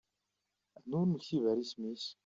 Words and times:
Anwa 0.77 0.95
ur 1.01 1.07
nektib 1.07 1.43
ara 1.51 1.61
isem-is? 1.65 2.05